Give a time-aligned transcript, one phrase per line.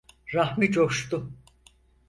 [0.33, 1.31] Rahmi coştu…